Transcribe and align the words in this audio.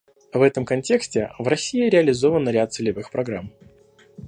В 0.33 0.41
этом 0.41 0.65
контексте 0.65 1.29
в 1.37 1.47
России 1.47 1.87
реализован 1.87 2.49
ряд 2.49 2.73
целевых 2.73 3.11
программ. 3.11 3.53